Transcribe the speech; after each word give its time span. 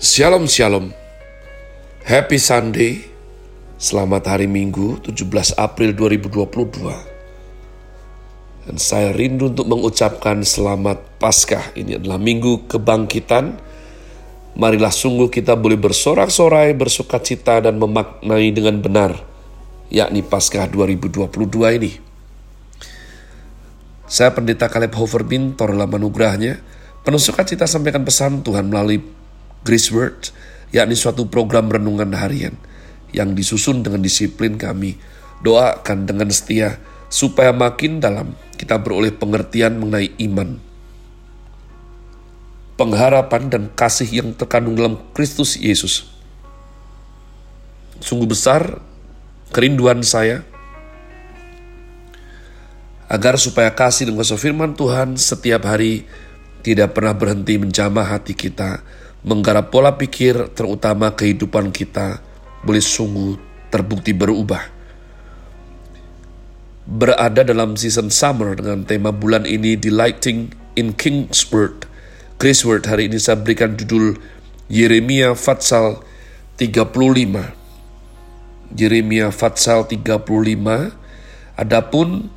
Shalom 0.00 0.48
Shalom. 0.48 0.96
Happy 2.08 2.40
Sunday. 2.40 3.04
Selamat 3.76 4.32
hari 4.32 4.48
Minggu 4.48 4.96
17 5.04 5.60
April 5.60 5.92
2022 5.92 8.64
Dan 8.64 8.80
saya 8.80 9.12
rindu 9.12 9.52
untuk 9.52 9.68
mengucapkan 9.68 10.40
selamat 10.40 11.20
Paskah. 11.20 11.76
Ini 11.76 12.00
adalah 12.00 12.16
Minggu 12.16 12.64
Kebangkitan. 12.64 13.60
Marilah 14.56 14.88
sungguh 14.88 15.28
kita 15.28 15.52
boleh 15.60 15.76
bersorak-sorai, 15.76 16.72
bersuka 16.72 17.20
cita 17.20 17.60
dan 17.60 17.76
memaknai 17.76 18.56
dengan 18.56 18.80
benar 18.80 19.20
Yakni 19.92 20.24
Paskah 20.24 20.64
2022 20.72 21.28
ini. 21.76 21.92
Saya 24.08 24.32
Pendeta 24.32 24.64
Caleb 24.72 24.96
Hoverbin, 24.96 25.52
Torla 25.60 25.84
Manugrahnya 25.84 26.80
Penuh 27.00 27.16
sukacita 27.16 27.64
sampaikan 27.64 28.04
pesan 28.04 28.44
Tuhan 28.44 28.68
melalui 28.68 29.00
Grace 29.60 29.92
Word, 29.92 30.32
yakni 30.72 30.96
suatu 30.96 31.28
program 31.28 31.68
renungan 31.68 32.16
harian 32.16 32.56
yang 33.12 33.36
disusun 33.36 33.84
dengan 33.84 34.00
disiplin 34.00 34.56
kami. 34.56 34.96
Doakan 35.40 36.04
dengan 36.04 36.28
setia 36.28 36.76
supaya 37.08 37.48
makin 37.50 37.96
dalam 37.96 38.36
kita 38.60 38.76
beroleh 38.76 39.08
pengertian 39.08 39.80
mengenai 39.80 40.12
iman, 40.28 40.60
pengharapan 42.76 43.48
dan 43.48 43.62
kasih 43.72 44.08
yang 44.20 44.36
terkandung 44.36 44.76
dalam 44.76 45.00
Kristus 45.16 45.56
Yesus. 45.56 46.12
Sungguh 48.04 48.28
besar 48.28 48.84
kerinduan 49.48 50.04
saya 50.04 50.44
agar 53.10 53.40
supaya 53.40 53.74
kasih 53.74 54.12
dan 54.12 54.14
kuasa 54.14 54.38
firman 54.38 54.78
Tuhan 54.78 55.18
setiap 55.18 55.66
hari 55.66 56.06
tidak 56.62 56.94
pernah 56.94 57.16
berhenti 57.16 57.58
menjamah 57.58 58.06
hati 58.06 58.38
kita, 58.38 58.84
menggarap 59.20 59.68
pola 59.68 60.00
pikir 60.00 60.48
terutama 60.56 61.12
kehidupan 61.12 61.68
kita 61.72 62.20
boleh 62.64 62.80
sungguh 62.80 63.36
terbukti 63.68 64.16
berubah. 64.16 64.64
Berada 66.90 67.46
dalam 67.46 67.78
season 67.78 68.10
summer 68.10 68.58
dengan 68.58 68.82
tema 68.82 69.14
bulan 69.14 69.46
ini 69.46 69.78
Delighting 69.78 70.50
in 70.74 70.90
King's 70.96 71.46
Word. 71.52 71.86
Chris 72.40 72.64
Word 72.64 72.88
hari 72.88 73.06
ini 73.06 73.20
saya 73.20 73.36
berikan 73.38 73.76
judul 73.76 74.16
Yeremia 74.66 75.36
Fatsal 75.36 76.02
35. 76.58 78.74
Yeremia 78.74 79.30
Fatsal 79.30 79.86
35. 79.86 80.96
Adapun 81.60 82.32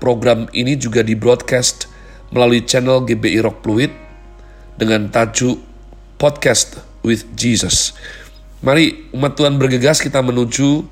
program 0.00 0.48
ini 0.56 0.80
juga 0.80 1.04
di 1.04 1.12
broadcast 1.14 1.86
melalui 2.32 2.64
channel 2.64 3.04
GBI 3.04 3.44
Rock 3.44 3.60
Fluid 3.62 3.92
dengan 4.80 5.12
tajuk 5.12 5.71
podcast 6.22 6.78
with 7.02 7.26
Jesus. 7.34 7.98
Mari 8.62 9.10
umat 9.10 9.34
Tuhan 9.34 9.58
bergegas 9.58 9.98
kita 9.98 10.22
menuju 10.22 10.86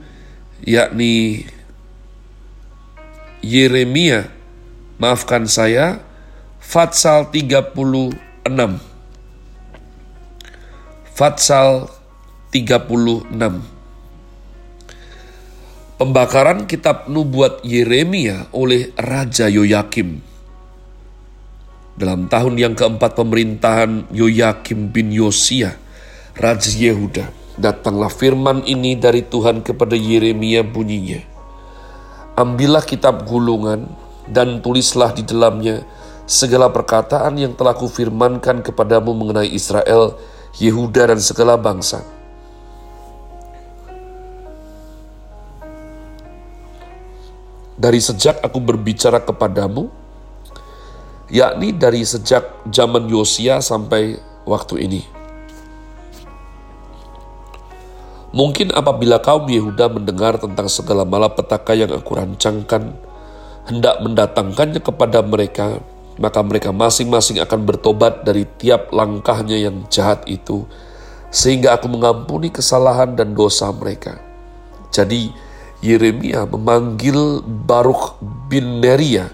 yakni 0.66 1.46
Yeremia, 3.38 4.26
maafkan 4.98 5.46
saya, 5.46 6.02
Fatsal 6.58 7.30
36. 7.30 8.18
Fatsal 11.14 11.86
36. 12.50 13.30
Pembakaran 15.94 16.66
kitab 16.66 17.06
nubuat 17.06 17.62
Yeremia 17.62 18.50
oleh 18.50 18.90
Raja 18.98 19.46
Yoyakim 19.46 20.26
dalam 22.00 22.32
tahun 22.32 22.56
yang 22.56 22.72
keempat 22.72 23.12
pemerintahan 23.12 24.08
Yoyakim 24.08 24.88
bin 24.88 25.12
Yosia, 25.12 25.76
Raja 26.32 26.72
Yehuda, 26.72 27.28
datanglah 27.60 28.08
firman 28.08 28.64
ini 28.64 28.96
dari 28.96 29.20
Tuhan 29.20 29.60
kepada 29.60 29.92
Yeremia 29.92 30.64
bunyinya. 30.64 31.20
Ambillah 32.40 32.88
kitab 32.88 33.28
gulungan 33.28 33.84
dan 34.24 34.64
tulislah 34.64 35.12
di 35.12 35.28
dalamnya 35.28 35.84
segala 36.24 36.72
perkataan 36.72 37.36
yang 37.36 37.52
telah 37.52 37.76
kufirmankan 37.76 38.64
kepadamu 38.64 39.12
mengenai 39.12 39.52
Israel, 39.52 40.16
Yehuda 40.56 41.12
dan 41.12 41.20
segala 41.20 41.60
bangsa. 41.60 42.00
Dari 47.76 48.00
sejak 48.00 48.40
aku 48.40 48.56
berbicara 48.56 49.20
kepadamu, 49.20 49.99
yakni 51.30 51.70
dari 51.70 52.02
sejak 52.02 52.66
zaman 52.68 53.06
Yosia 53.06 53.62
sampai 53.62 54.18
waktu 54.44 54.84
ini. 54.84 55.02
Mungkin 58.30 58.70
apabila 58.70 59.18
kaum 59.18 59.50
Yehuda 59.50 59.90
mendengar 59.90 60.38
tentang 60.38 60.70
segala 60.70 61.02
malapetaka 61.02 61.74
yang 61.74 61.90
aku 61.90 62.14
rancangkan, 62.14 62.94
hendak 63.66 63.98
mendatangkannya 64.02 64.78
kepada 64.78 65.18
mereka, 65.22 65.82
maka 66.14 66.38
mereka 66.42 66.70
masing-masing 66.70 67.42
akan 67.42 67.66
bertobat 67.66 68.22
dari 68.22 68.46
tiap 68.58 68.94
langkahnya 68.94 69.58
yang 69.58 69.82
jahat 69.90 70.22
itu, 70.30 70.62
sehingga 71.34 71.74
aku 71.74 71.90
mengampuni 71.90 72.54
kesalahan 72.54 73.18
dan 73.18 73.34
dosa 73.34 73.74
mereka. 73.74 74.22
Jadi, 74.94 75.34
Yeremia 75.82 76.46
memanggil 76.46 77.42
Baruch 77.42 78.14
bin 78.46 78.78
Neria, 78.78 79.26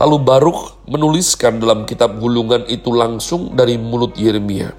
Lalu 0.00 0.16
Baruk 0.24 0.80
menuliskan 0.88 1.60
dalam 1.60 1.84
kitab 1.84 2.16
gulungan 2.16 2.64
itu 2.72 2.88
langsung 2.88 3.52
dari 3.52 3.76
mulut 3.76 4.16
Yeremia. 4.16 4.72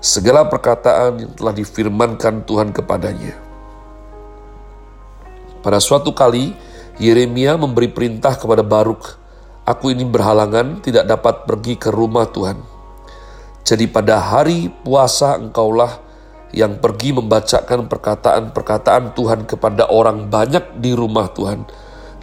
Segala 0.00 0.48
perkataan 0.48 1.20
yang 1.20 1.32
telah 1.36 1.52
difirmankan 1.52 2.48
Tuhan 2.48 2.72
kepadanya. 2.72 3.36
Pada 5.60 5.76
suatu 5.76 6.16
kali, 6.16 6.56
Yeremia 6.96 7.60
memberi 7.60 7.92
perintah 7.92 8.32
kepada 8.32 8.64
Baruk, 8.64 9.20
Aku 9.64 9.88
ini 9.92 10.04
berhalangan 10.04 10.84
tidak 10.84 11.08
dapat 11.08 11.48
pergi 11.48 11.80
ke 11.80 11.88
rumah 11.88 12.28
Tuhan. 12.28 12.60
Jadi 13.64 13.88
pada 13.88 14.20
hari 14.20 14.68
puasa 14.68 15.40
engkaulah 15.40 16.00
yang 16.52 16.80
pergi 16.80 17.16
membacakan 17.16 17.88
perkataan-perkataan 17.88 19.16
Tuhan 19.16 19.48
kepada 19.48 19.88
orang 19.88 20.28
banyak 20.28 20.80
di 20.84 20.92
rumah 20.92 21.32
Tuhan 21.32 21.64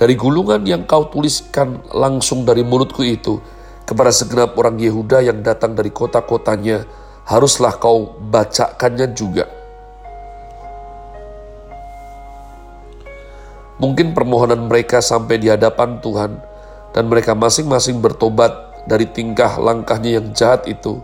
dari 0.01 0.17
gulungan 0.17 0.65
yang 0.65 0.89
kau 0.89 1.13
tuliskan 1.13 1.77
langsung 1.93 2.41
dari 2.41 2.65
mulutku 2.65 3.05
itu 3.05 3.37
kepada 3.85 4.09
segenap 4.09 4.57
orang 4.57 4.81
Yehuda 4.81 5.21
yang 5.21 5.45
datang 5.45 5.77
dari 5.77 5.93
kota-kotanya, 5.93 6.89
haruslah 7.29 7.77
kau 7.77 8.17
bacakannya 8.17 9.13
juga. 9.13 9.45
Mungkin 13.77 14.17
permohonan 14.17 14.65
mereka 14.65 15.05
sampai 15.05 15.37
di 15.37 15.53
hadapan 15.53 16.01
Tuhan 16.01 16.41
dan 16.97 17.03
mereka 17.05 17.37
masing-masing 17.37 18.01
bertobat 18.01 18.81
dari 18.89 19.05
tingkah 19.05 19.61
langkahnya 19.61 20.17
yang 20.17 20.33
jahat 20.33 20.65
itu, 20.65 20.97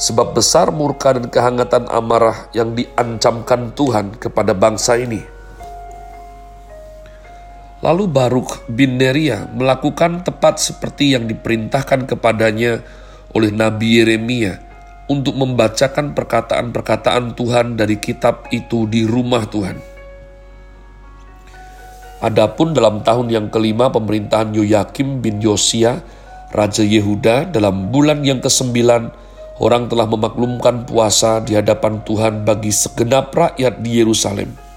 sebab 0.00 0.32
besar 0.32 0.72
murka 0.72 1.12
dan 1.12 1.28
kehangatan 1.28 1.92
amarah 1.92 2.48
yang 2.56 2.72
diancamkan 2.72 3.76
Tuhan 3.76 4.16
kepada 4.16 4.56
bangsa 4.56 4.96
ini. 4.96 5.39
Lalu 7.80 8.12
Baruk 8.12 8.68
bin 8.68 9.00
Neria 9.00 9.48
melakukan 9.56 10.20
tepat 10.20 10.60
seperti 10.60 11.16
yang 11.16 11.24
diperintahkan 11.24 12.04
kepadanya 12.04 12.84
oleh 13.32 13.48
Nabi 13.48 14.04
Yeremia 14.04 14.60
untuk 15.08 15.32
membacakan 15.40 16.12
perkataan-perkataan 16.12 17.32
Tuhan 17.32 17.80
dari 17.80 17.96
kitab 17.96 18.52
itu 18.52 18.84
di 18.84 19.08
rumah 19.08 19.48
Tuhan. 19.48 19.80
Adapun 22.20 22.76
dalam 22.76 23.00
tahun 23.00 23.32
yang 23.32 23.46
kelima 23.48 23.88
pemerintahan 23.88 24.52
Yoyakim 24.52 25.24
bin 25.24 25.40
Yosia, 25.40 26.04
Raja 26.52 26.84
Yehuda, 26.84 27.48
dalam 27.48 27.88
bulan 27.88 28.20
yang 28.20 28.44
kesembilan, 28.44 29.08
orang 29.56 29.88
telah 29.88 30.04
memaklumkan 30.04 30.84
puasa 30.84 31.40
di 31.40 31.56
hadapan 31.56 32.04
Tuhan 32.04 32.44
bagi 32.44 32.76
segenap 32.76 33.32
rakyat 33.32 33.80
di 33.80 34.04
Yerusalem 34.04 34.69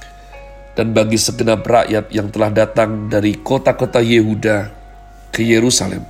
dan 0.73 0.91
bagi 0.93 1.21
segenap 1.21 1.65
rakyat 1.65 2.09
yang 2.09 2.33
telah 2.33 2.49
datang 2.49 3.09
dari 3.09 3.37
kota-kota 3.37 4.01
Yehuda 4.01 4.73
ke 5.29 5.45
Yerusalem. 5.45 6.01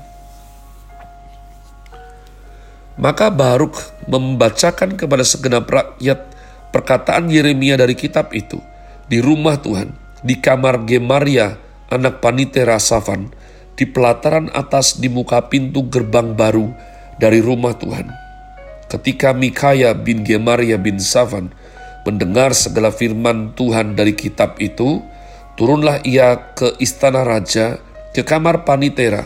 Maka 2.93 3.33
Baruk 3.33 3.73
membacakan 4.05 4.95
kepada 4.95 5.25
segenap 5.25 5.65
rakyat 5.65 6.29
perkataan 6.69 7.27
Yeremia 7.27 7.75
dari 7.75 7.97
kitab 7.97 8.31
itu 8.31 8.61
di 9.09 9.19
rumah 9.19 9.57
Tuhan, 9.59 9.91
di 10.21 10.37
kamar 10.37 10.85
Gemaria, 10.85 11.57
anak 11.89 12.21
Panitera 12.21 12.77
Safan, 12.77 13.33
di 13.73 13.89
pelataran 13.89 14.53
atas 14.53 15.01
di 15.01 15.09
muka 15.09 15.49
pintu 15.49 15.89
gerbang 15.89 16.37
baru 16.37 16.69
dari 17.17 17.41
rumah 17.41 17.73
Tuhan. 17.75 18.07
Ketika 18.87 19.33
Mikaya 19.33 19.97
bin 19.97 20.21
Gemaria 20.21 20.77
bin 20.77 21.01
Safan 21.01 21.49
mendengar 22.03 22.51
segala 22.55 22.91
firman 22.91 23.55
Tuhan 23.55 23.95
dari 23.95 24.15
kitab 24.15 24.59
itu, 24.59 25.03
turunlah 25.55 26.03
ia 26.03 26.53
ke 26.55 26.75
istana 26.79 27.23
raja, 27.23 27.79
ke 28.11 28.21
kamar 28.21 28.67
panitera. 28.67 29.25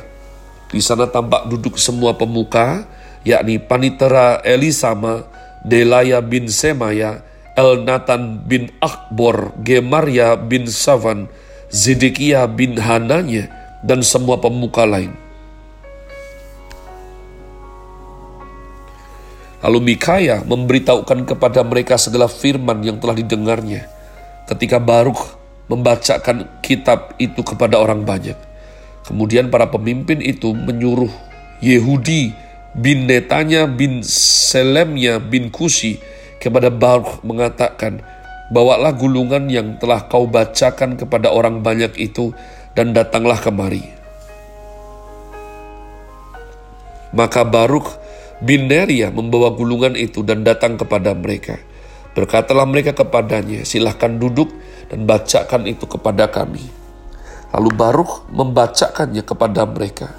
Di 0.67 0.81
sana 0.83 1.09
tampak 1.09 1.49
duduk 1.49 1.79
semua 1.79 2.15
pemuka, 2.15 2.85
yakni 3.25 3.57
panitera 3.57 4.39
Elisama, 4.45 5.25
Delaya 5.65 6.21
bin 6.21 6.47
Semaya, 6.47 7.25
Elnatan 7.57 8.45
bin 8.45 8.69
Akbor, 8.77 9.57
Gemaria 9.65 10.37
bin 10.37 10.69
Savan, 10.69 11.25
Zedekia 11.73 12.45
bin 12.45 12.77
Hananya, 12.77 13.49
dan 13.81 14.05
semua 14.05 14.37
pemuka 14.37 14.85
lain. 14.85 15.26
Lalu 19.65 19.93
Mikaya 19.93 20.45
memberitahukan 20.45 21.25
kepada 21.25 21.65
mereka 21.65 21.97
segala 21.97 22.29
firman 22.29 22.85
yang 22.85 23.01
telah 23.01 23.17
didengarnya. 23.17 23.89
Ketika 24.45 24.77
Baruk 24.77 25.17
membacakan 25.67 26.61
kitab 26.63 27.17
itu 27.19 27.43
kepada 27.43 27.81
orang 27.81 28.07
banyak. 28.07 28.37
Kemudian 29.03 29.47
para 29.47 29.67
pemimpin 29.71 30.19
itu 30.19 30.51
menyuruh 30.51 31.11
Yehudi 31.63 32.35
bin 32.75 33.07
Netanya 33.07 33.65
bin 33.65 34.03
Selemnya 34.03 35.17
bin 35.17 35.49
Kusi 35.49 35.99
kepada 36.37 36.69
Baruch 36.69 37.23
mengatakan, 37.23 38.03
Bawalah 38.47 38.95
gulungan 38.95 39.51
yang 39.51 39.75
telah 39.75 40.07
kau 40.07 40.23
bacakan 40.23 40.95
kepada 40.95 41.35
orang 41.35 41.59
banyak 41.59 41.91
itu 41.99 42.31
dan 42.71 42.95
datanglah 42.95 43.35
kemari. 43.35 43.83
Maka 47.11 47.43
Baruch 47.43 48.06
bin 48.41 48.69
Neria 48.69 49.09
membawa 49.09 49.53
gulungan 49.53 49.97
itu 49.97 50.21
dan 50.21 50.45
datang 50.45 50.77
kepada 50.77 51.13
mereka. 51.17 51.57
Berkatalah 52.17 52.65
mereka 52.65 52.97
kepadanya, 52.97 53.61
silahkan 53.61 54.17
duduk 54.17 54.49
dan 54.89 55.05
bacakan 55.05 55.69
itu 55.69 55.85
kepada 55.85 56.25
kami. 56.29 56.65
Lalu 57.53 57.69
Baruch 57.77 58.25
membacakannya 58.33 59.21
kepada 59.21 59.63
mereka. 59.69 60.09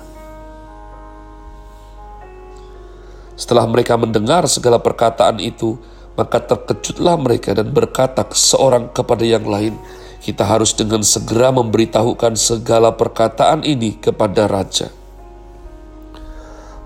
Setelah 3.38 3.70
mereka 3.70 3.94
mendengar 3.94 4.46
segala 4.50 4.82
perkataan 4.82 5.38
itu, 5.38 5.78
maka 6.18 6.42
terkejutlah 6.42 7.14
mereka 7.14 7.54
dan 7.54 7.70
berkata 7.70 8.26
seorang 8.34 8.90
kepada 8.90 9.22
yang 9.22 9.46
lain, 9.46 9.78
kita 10.18 10.42
harus 10.42 10.74
dengan 10.74 11.06
segera 11.06 11.54
memberitahukan 11.54 12.34
segala 12.34 12.90
perkataan 12.90 13.62
ini 13.62 13.94
kepada 13.94 14.50
raja. 14.50 14.97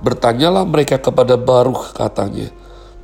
Bertanyalah 0.02 0.66
mereka 0.66 0.98
kepada 0.98 1.38
Baruch 1.38 1.94
katanya, 1.94 2.50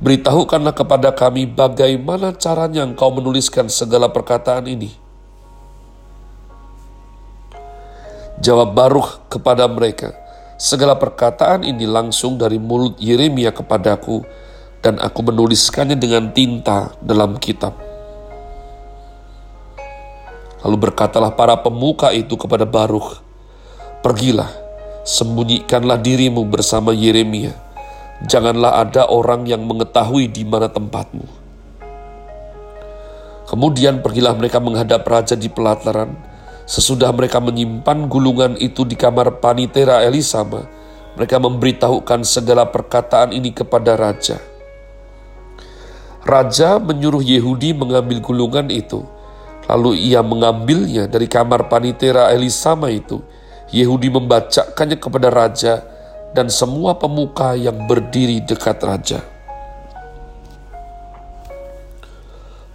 beritahukanlah 0.03 0.75
kepada 0.75 1.15
kami 1.15 1.47
bagaimana 1.47 2.35
caranya 2.35 2.83
engkau 2.83 3.07
menuliskan 3.15 3.71
segala 3.71 4.11
perkataan 4.11 4.67
ini. 4.67 4.91
Jawab 8.43 8.75
Baruch 8.75 9.31
kepada 9.31 9.67
mereka, 9.67 10.11
Segala 10.59 10.99
perkataan 10.99 11.63
ini 11.63 11.87
langsung 11.87 12.35
dari 12.35 12.59
mulut 12.59 12.99
Yeremia 12.99 13.55
kepadaku, 13.55 14.27
dan 14.83 14.99
aku 14.99 15.31
menuliskannya 15.31 15.95
dengan 15.95 16.35
tinta 16.35 16.91
dalam 16.99 17.39
kitab. 17.39 17.79
Lalu 20.59 20.75
berkatalah 20.83 21.31
para 21.31 21.55
pemuka 21.63 22.11
itu 22.11 22.35
kepada 22.35 22.67
Baruch, 22.67 23.23
Pergilah, 24.03 24.51
sembunyikanlah 25.09 25.97
dirimu 25.97 26.45
bersama 26.45 26.93
Yeremia. 26.93 27.57
Janganlah 28.29 28.85
ada 28.85 29.09
orang 29.09 29.49
yang 29.49 29.65
mengetahui 29.65 30.29
di 30.29 30.45
mana 30.45 30.69
tempatmu. 30.69 31.25
Kemudian 33.49 34.05
pergilah 34.05 34.37
mereka 34.37 34.61
menghadap 34.61 35.01
raja 35.09 35.33
di 35.33 35.49
pelataran, 35.49 36.13
Sesudah 36.69 37.09
mereka 37.09 37.41
menyimpan 37.41 38.05
gulungan 38.05 38.53
itu 38.61 38.85
di 38.85 38.93
kamar 38.93 39.41
panitera 39.41 40.05
Elisama, 40.05 40.69
mereka 41.17 41.41
memberitahukan 41.41 42.21
segala 42.21 42.69
perkataan 42.69 43.33
ini 43.33 43.49
kepada 43.49 43.97
raja. 43.97 44.37
Raja 46.21 46.77
menyuruh 46.77 47.25
Yehudi 47.25 47.73
mengambil 47.73 48.21
gulungan 48.21 48.69
itu, 48.69 49.01
lalu 49.65 49.97
ia 49.97 50.21
mengambilnya 50.21 51.09
dari 51.09 51.25
kamar 51.25 51.73
panitera 51.73 52.29
Elisama 52.29 52.93
itu. 52.93 53.17
Yehudi 53.69 54.09
membacakannya 54.09 54.97
kepada 54.97 55.29
raja 55.29 55.85
dan 56.33 56.49
semua 56.49 56.97
pemuka 56.97 57.53
yang 57.53 57.85
berdiri 57.85 58.41
dekat 58.41 58.81
raja. 58.81 59.21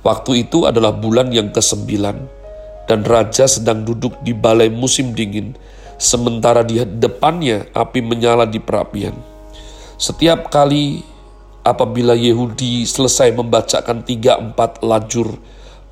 Waktu 0.05 0.45
itu 0.45 0.69
adalah 0.69 0.93
bulan 0.93 1.33
yang 1.33 1.49
kesembilan 1.49 2.19
dan 2.85 3.01
raja 3.09 3.49
sedang 3.49 3.89
duduk 3.89 4.21
di 4.21 4.37
balai 4.37 4.69
musim 4.69 5.17
dingin, 5.17 5.57
sementara 5.97 6.61
di 6.61 6.77
depannya 6.85 7.65
api 7.73 8.05
menyala 8.05 8.45
di 8.45 8.61
perapian. 8.61 9.17
Setiap 9.97 10.53
kali 10.53 11.01
apabila 11.65 12.13
Yehudi 12.13 12.85
selesai 12.85 13.33
membacakan 13.33 14.05
tiga 14.05 14.37
empat 14.37 14.85
lajur, 14.85 15.41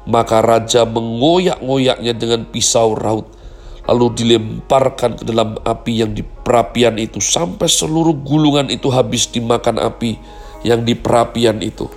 maka 0.05 0.45
raja 0.45 0.85
mengoyak-ngoyaknya 0.85 2.13
dengan 2.13 2.45
pisau 2.45 2.93
raut, 2.93 3.32
lalu 3.87 4.15
dilemparkan 4.15 5.19
ke 5.19 5.25
dalam 5.27 5.59
api 5.67 6.07
yang 6.07 6.15
di 6.15 6.23
perapian 6.23 6.95
itu 6.99 7.19
sampai 7.19 7.67
seluruh 7.67 8.15
gulungan 8.23 8.71
itu 8.71 8.87
habis 8.95 9.27
dimakan 9.27 9.83
api 9.83 10.19
yang 10.63 10.87
di 10.87 10.95
perapian 10.95 11.59
itu. 11.59 11.91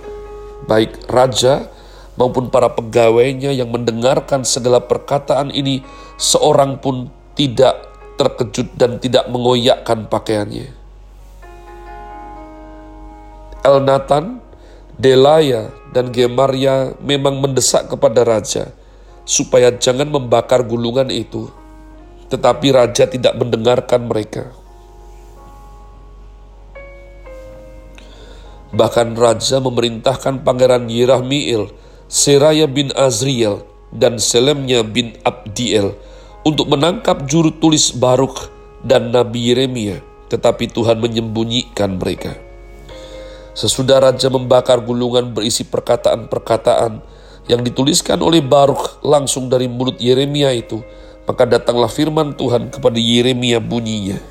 Baik 0.66 1.06
raja 1.06 1.70
maupun 2.18 2.50
para 2.50 2.72
pegawainya 2.72 3.54
yang 3.54 3.70
mendengarkan 3.70 4.42
segala 4.42 4.82
perkataan 4.82 5.54
ini, 5.54 5.84
seorang 6.18 6.82
pun 6.82 7.12
tidak 7.38 7.86
terkejut 8.16 8.74
dan 8.74 8.96
tidak 8.98 9.28
mengoyakkan 9.28 10.08
pakaiannya. 10.08 10.72
Elnatan, 13.62 14.40
Delaya, 14.96 15.68
dan 15.92 16.08
Gemaria 16.10 16.96
memang 17.04 17.38
mendesak 17.38 17.92
kepada 17.92 18.24
raja 18.24 18.72
supaya 19.26 19.74
jangan 19.74 20.08
membakar 20.08 20.64
gulungan 20.64 21.12
itu, 21.12 21.50
tetapi 22.28 22.74
raja 22.74 23.06
tidak 23.06 23.34
mendengarkan 23.38 24.06
mereka. 24.06 24.50
Bahkan 28.76 29.14
raja 29.16 29.62
memerintahkan 29.62 30.42
pangeran 30.42 30.90
Yerahmiel 30.90 31.70
Seraya 32.06 32.70
bin 32.70 32.94
Azriel, 32.94 33.66
dan 33.90 34.22
Selemnya 34.22 34.86
bin 34.86 35.18
Abdiel 35.26 35.94
untuk 36.46 36.70
menangkap 36.70 37.26
juru 37.26 37.50
tulis 37.58 37.90
Baruk 37.94 38.50
dan 38.86 39.10
Nabi 39.10 39.50
Yeremia, 39.50 39.98
tetapi 40.30 40.70
Tuhan 40.70 41.02
menyembunyikan 41.02 41.98
mereka. 41.98 42.38
Sesudah 43.58 43.98
raja 43.98 44.30
membakar 44.30 44.84
gulungan 44.84 45.34
berisi 45.34 45.66
perkataan-perkataan 45.66 47.02
yang 47.50 47.66
dituliskan 47.66 48.22
oleh 48.22 48.38
Baruk 48.38 49.02
langsung 49.02 49.50
dari 49.50 49.66
mulut 49.66 49.98
Yeremia 49.98 50.54
itu, 50.54 50.86
maka 51.26 51.42
datanglah 51.42 51.90
firman 51.90 52.32
Tuhan 52.38 52.70
kepada 52.70 52.96
Yeremia 52.96 53.58
bunyinya. 53.58 54.22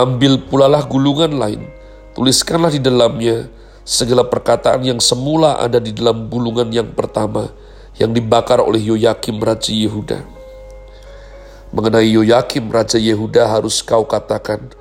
Ambil 0.00 0.40
pulalah 0.48 0.80
gulungan 0.88 1.36
lain, 1.36 1.68
tuliskanlah 2.16 2.72
di 2.72 2.80
dalamnya 2.80 3.52
segala 3.84 4.24
perkataan 4.24 4.80
yang 4.84 5.00
semula 5.04 5.60
ada 5.60 5.76
di 5.76 5.92
dalam 5.92 6.32
bulungan 6.32 6.72
yang 6.72 6.88
pertama 6.96 7.52
yang 8.00 8.16
dibakar 8.16 8.64
oleh 8.64 8.80
Yoyakim 8.80 9.36
Raja 9.42 9.74
Yehuda. 9.74 10.24
Mengenai 11.68 12.08
Yoyakim 12.08 12.72
Raja 12.72 12.96
Yehuda 12.96 13.52
harus 13.52 13.84
kau 13.84 14.08
katakan, 14.08 14.72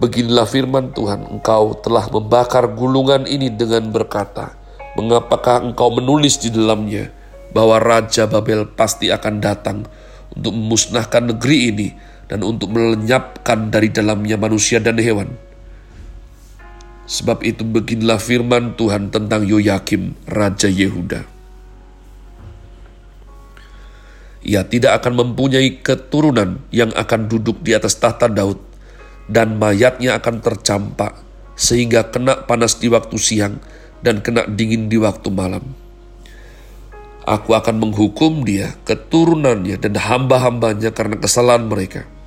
Beginilah 0.00 0.48
firman 0.48 0.96
Tuhan, 0.96 1.28
engkau 1.28 1.76
telah 1.76 2.08
membakar 2.08 2.64
gulungan 2.72 3.28
ini 3.28 3.52
dengan 3.52 3.92
berkata, 3.92 4.56
Mengapakah 4.96 5.60
engkau 5.60 5.92
menulis 5.92 6.40
di 6.40 6.48
dalamnya 6.48 7.19
bahwa 7.50 7.78
Raja 7.82 8.26
Babel 8.30 8.66
pasti 8.70 9.10
akan 9.10 9.34
datang 9.42 9.84
untuk 10.34 10.54
memusnahkan 10.54 11.34
negeri 11.34 11.58
ini 11.74 11.88
dan 12.30 12.46
untuk 12.46 12.70
melenyapkan 12.70 13.70
dari 13.70 13.90
dalamnya 13.90 14.38
manusia 14.38 14.78
dan 14.78 14.98
hewan?' 14.98 15.50
Sebab 17.10 17.42
itu 17.42 17.66
beginilah 17.66 18.22
firman 18.22 18.78
Tuhan 18.78 19.10
tentang 19.10 19.42
Yoyakim, 19.42 20.14
Raja 20.30 20.70
Yehuda. 20.70 21.26
Ia 24.46 24.62
tidak 24.70 25.02
akan 25.02 25.18
mempunyai 25.18 25.82
keturunan 25.82 26.62
yang 26.70 26.94
akan 26.94 27.26
duduk 27.26 27.66
di 27.66 27.74
atas 27.74 27.98
tahta 27.98 28.30
Daud, 28.30 28.62
dan 29.26 29.58
mayatnya 29.58 30.22
akan 30.22 30.38
tercampak, 30.38 31.18
sehingga 31.58 32.14
kena 32.14 32.46
panas 32.46 32.78
di 32.78 32.86
waktu 32.86 33.18
siang 33.18 33.58
dan 34.06 34.22
kena 34.22 34.46
dingin 34.46 34.86
di 34.86 34.94
waktu 34.94 35.34
malam. 35.34 35.66
Aku 37.28 37.52
akan 37.52 37.76
menghukum 37.76 38.44
dia, 38.44 38.76
keturunannya, 38.88 39.76
dan 39.76 39.94
hamba-hambanya 39.96 40.92
karena 40.94 41.20
kesalahan 41.20 41.68
mereka.' 41.68 42.20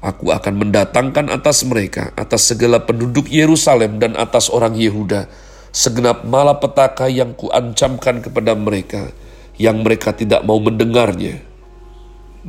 Aku 0.00 0.32
akan 0.32 0.56
mendatangkan 0.56 1.28
atas 1.28 1.60
mereka, 1.68 2.08
atas 2.16 2.48
segala 2.48 2.80
penduduk 2.80 3.28
Yerusalem 3.28 4.00
dan 4.00 4.16
atas 4.16 4.48
orang 4.48 4.72
Yehuda, 4.72 5.28
segenap 5.76 6.24
malapetaka 6.24 7.04
yang 7.12 7.36
kuancamkan 7.36 8.24
kepada 8.24 8.56
mereka, 8.56 9.12
yang 9.60 9.84
mereka 9.84 10.16
tidak 10.16 10.40
mau 10.48 10.56
mendengarnya. 10.56 11.44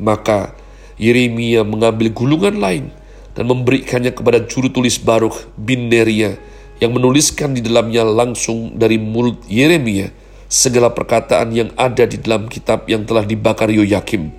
Maka 0.00 0.56
Yeremia 0.96 1.60
mengambil 1.60 2.08
gulungan 2.08 2.56
lain 2.56 2.88
dan 3.36 3.44
memberikannya 3.44 4.16
kepada 4.16 4.48
juru 4.48 4.72
tulis 4.72 4.96
Baruch 4.96 5.44
bin 5.60 5.92
Neria 5.92 6.40
yang 6.80 6.96
menuliskan 6.96 7.52
di 7.52 7.60
dalamnya 7.60 8.00
langsung 8.00 8.80
dari 8.80 8.96
mulut 8.96 9.44
Yeremia 9.44 10.08
segala 10.52 10.92
perkataan 10.92 11.48
yang 11.56 11.72
ada 11.80 12.04
di 12.04 12.20
dalam 12.20 12.44
kitab 12.44 12.84
yang 12.84 13.08
telah 13.08 13.24
dibakar 13.24 13.72
Yoyakim, 13.72 14.36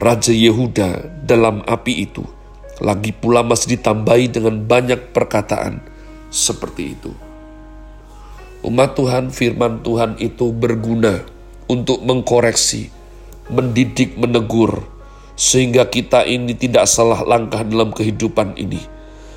Raja 0.00 0.32
Yehuda 0.32 1.20
dalam 1.28 1.60
api 1.68 2.08
itu. 2.08 2.24
Lagi 2.80 3.12
pula 3.12 3.44
masih 3.44 3.76
ditambahi 3.76 4.32
dengan 4.32 4.64
banyak 4.64 5.12
perkataan 5.12 5.84
seperti 6.32 6.96
itu. 6.96 7.12
Umat 8.64 8.96
Tuhan, 8.96 9.28
firman 9.28 9.84
Tuhan 9.84 10.16
itu 10.16 10.48
berguna 10.48 11.20
untuk 11.68 12.00
mengkoreksi, 12.08 12.88
mendidik, 13.52 14.16
menegur, 14.16 14.88
sehingga 15.36 15.92
kita 15.92 16.24
ini 16.24 16.56
tidak 16.56 16.88
salah 16.88 17.20
langkah 17.20 17.60
dalam 17.60 17.92
kehidupan 17.92 18.56
ini 18.56 18.80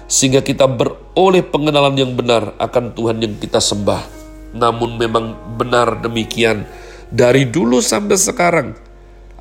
sehingga 0.03 0.45
kita 0.45 0.69
beroleh 0.69 1.41
pengenalan 1.41 1.97
yang 1.97 2.13
benar 2.13 2.53
akan 2.61 2.93
Tuhan 2.93 3.17
yang 3.23 3.33
kita 3.39 3.57
sembah. 3.57 4.22
Namun 4.53 5.01
memang 5.01 5.57
benar 5.57 5.99
demikian, 5.99 6.65
dari 7.09 7.49
dulu 7.49 7.81
sampai 7.81 8.17
sekarang 8.17 8.67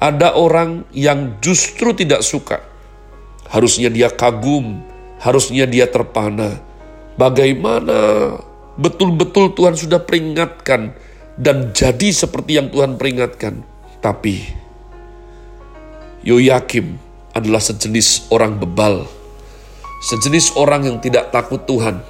ada 0.01 0.35
orang 0.35 0.89
yang 0.97 1.39
justru 1.45 1.93
tidak 1.93 2.25
suka. 2.25 2.65
Harusnya 3.53 3.93
dia 3.93 4.09
kagum, 4.09 4.81
harusnya 5.21 5.69
dia 5.69 5.85
terpana. 5.87 6.59
Bagaimana 7.21 8.41
betul-betul 8.81 9.53
Tuhan 9.53 9.77
sudah 9.77 10.01
peringatkan 10.01 10.97
dan 11.37 11.77
jadi 11.77 12.09
seperti 12.09 12.57
yang 12.57 12.73
Tuhan 12.73 12.97
peringatkan. 12.97 13.61
Tapi 14.01 14.43
Yoyakim 16.25 16.97
adalah 17.37 17.61
sejenis 17.61 18.33
orang 18.33 18.57
bebal 18.57 19.05
sejenis 20.03 20.59
orang 20.59 20.91
yang 20.91 20.99
tidak 20.99 21.31
takut 21.31 21.63
Tuhan, 21.63 22.03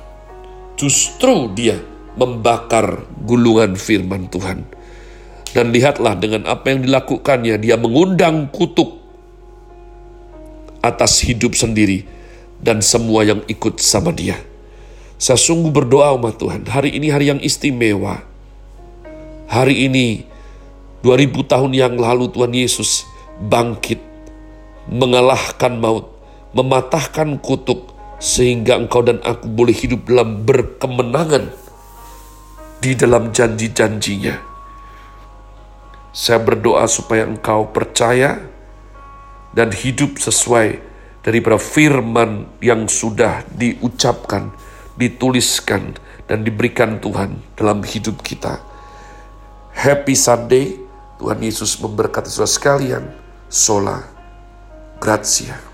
justru 0.80 1.52
dia 1.52 1.76
membakar 2.16 3.09
gulungan 3.25 3.76
firman 3.76 4.28
Tuhan. 4.28 4.69
Dan 5.52 5.69
lihatlah 5.69 6.16
dengan 6.16 6.49
apa 6.49 6.73
yang 6.73 6.81
dilakukannya, 6.81 7.61
dia 7.61 7.76
mengundang 7.76 8.49
kutuk 8.49 9.04
atas 10.81 11.21
hidup 11.23 11.52
sendiri 11.52 12.09
dan 12.59 12.81
semua 12.81 13.23
yang 13.23 13.45
ikut 13.47 13.76
sama 13.76 14.16
dia. 14.16 14.40
Saya 15.21 15.38
sungguh 15.38 15.71
berdoa 15.71 16.16
umat 16.19 16.40
Tuhan, 16.40 16.66
hari 16.66 16.97
ini 16.97 17.12
hari 17.12 17.31
yang 17.31 17.38
istimewa. 17.38 18.25
Hari 19.47 19.87
ini, 19.87 20.25
2000 21.04 21.45
tahun 21.45 21.73
yang 21.76 21.95
lalu 22.00 22.33
Tuhan 22.33 22.57
Yesus 22.57 23.04
bangkit, 23.45 24.00
mengalahkan 24.88 25.76
maut, 25.76 26.16
mematahkan 26.57 27.38
kutuk, 27.45 27.92
sehingga 28.19 28.81
engkau 28.81 29.04
dan 29.04 29.21
aku 29.21 29.47
boleh 29.52 29.76
hidup 29.76 30.09
dalam 30.09 30.42
berkemenangan 30.42 31.62
di 32.82 32.98
dalam 32.98 33.30
janji-janjinya. 33.30 34.50
Saya 36.10 36.42
berdoa 36.42 36.90
supaya 36.90 37.24
engkau 37.24 37.70
percaya 37.70 38.42
dan 39.54 39.70
hidup 39.70 40.18
sesuai 40.18 40.82
daripada 41.22 41.62
firman 41.62 42.50
yang 42.58 42.90
sudah 42.90 43.46
diucapkan, 43.54 44.50
dituliskan, 44.98 45.94
dan 46.26 46.42
diberikan 46.42 46.98
Tuhan 46.98 47.38
dalam 47.54 47.86
hidup 47.86 48.20
kita. 48.26 48.58
Happy 49.72 50.18
Sunday, 50.18 50.76
Tuhan 51.22 51.38
Yesus 51.38 51.78
memberkati 51.78 52.28
saudara 52.28 52.50
sekalian. 52.50 53.04
Sola 53.52 54.12
Grazie. 55.02 55.72